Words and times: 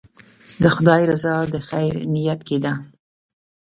د 0.61 0.63
خدای 0.75 1.01
رضا 1.11 1.35
د 1.53 1.55
خیر 1.67 1.93
نیت 2.13 2.39
کې 2.47 2.57
ده. 2.63 2.73